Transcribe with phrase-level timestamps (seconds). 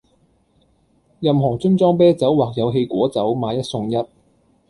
[1.19, 3.95] 任何樽裝啤酒或有氣果酒買一送一